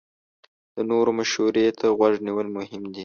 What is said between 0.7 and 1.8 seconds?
د نورو مشورې